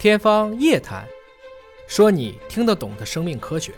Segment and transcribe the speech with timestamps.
[0.00, 1.04] 天方夜谭，
[1.86, 3.70] 说你听得懂的生命科学。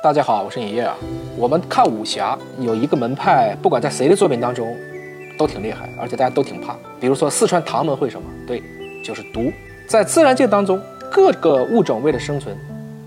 [0.00, 0.96] 大家好，我是尹烨啊。
[1.36, 4.72] 我们看武侠有一个门派，不管在谁的作品当中，
[5.36, 6.76] 都挺厉害，而且大家都挺怕。
[7.00, 8.30] 比如说四川唐门会什么？
[8.46, 8.62] 对，
[9.02, 9.52] 就是毒。
[9.88, 12.56] 在自然界当中，各个物种为了生存，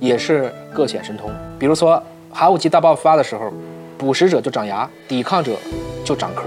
[0.02, 1.32] 也是各显神通。
[1.58, 3.50] 比如说寒武纪大爆发的时候，
[3.98, 5.56] 捕食者就长牙，抵抗者
[6.04, 6.44] 就长壳。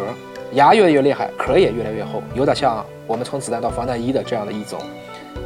[0.53, 4.79] 牙越来越厉害，壳也越来越厚，有点像我们从子弹到防弹衣的这样的一种，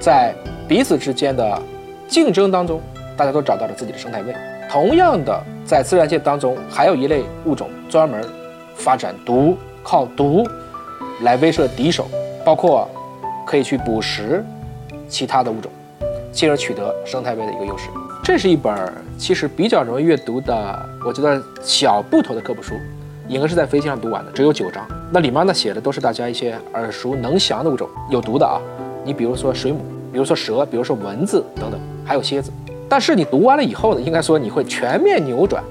[0.01, 0.34] 在
[0.66, 1.62] 彼此之间的
[2.09, 2.80] 竞争当中，
[3.16, 4.34] 大家都找到了自己的生态位。
[4.69, 8.24] 同样的，在自然界当中，还有一类物种专门
[8.74, 10.45] 发展毒，靠毒
[11.23, 12.09] 来威慑敌手，
[12.45, 12.88] 包括
[13.47, 14.45] 可以去捕食
[15.09, 15.70] 其他的物种，
[16.33, 17.88] 进而取得生态位的一个优势。
[18.25, 22.75] 这是一本其实比较容易阅读的，我觉得小部头的科普书。
[23.29, 24.87] 应该是在飞机上读完的，只有九章。
[25.11, 28.61] 那里面呢写的都是大家一些耳熟能详的物种，有毒的啊。
[29.05, 29.79] 你比如说水母，
[30.12, 32.50] 比如说蛇，比如说蚊子等等，还有蝎子。
[32.89, 35.62] 但是你读完了以后呢，应该说你会全面扭转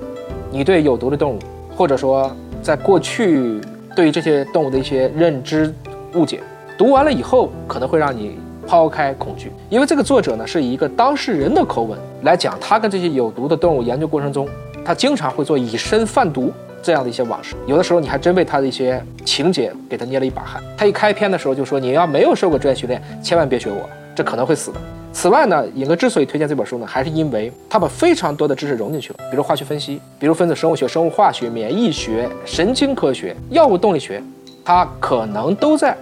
[0.51, 1.39] 你对有毒的动物，
[1.75, 3.59] 或者说在过去
[3.95, 5.73] 对于这些动物的一些认知
[6.13, 6.41] 误解。
[6.77, 14.47] 读完了以后，可能会让你抛开恐惧，因为这个作者呢是以一个当事人的口吻来讲他跟这些有毒的动物研究过程中，
[14.83, 16.51] 他经常会做以身犯毒。
[16.85, 20.61] 这样的一些往事，有的时候你还真被他的一些情节给他捏了一把汗。
[20.77, 24.79] 他一开篇的时候就说：“你要没有受过专业训练，千万别学我，这可能会死的。”
[25.11, 34.21] 此外呢，尹哥之所以推荐这本书呢，还是因为他把非常多的知识融进去了，比如化学分析，比如分子生物学、生物化学、免疫学、神经科学、药物动力学，
[34.63, 35.97] 他可能都在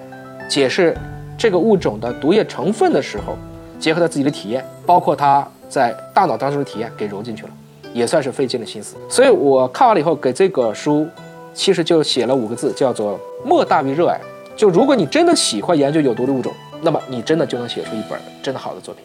[0.49, 0.93] 解释
[1.37, 3.37] 这个物种的毒液成分的时候，
[3.79, 7.49] 结合他自己的体验，包括他在大脑当中的体验给揉进去了。
[7.93, 11.07] 也算是费尽了心思，所以我看完了以后，给这个书
[11.53, 14.19] 其实就写了五个字，叫做“莫大于热爱”。
[14.57, 19.03] 就如果你真的喜欢研究有毒的物种，那么你真的就能写出一本真的好的作品。